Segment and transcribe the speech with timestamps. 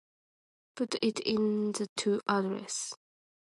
[0.73, 2.95] Put it in the to address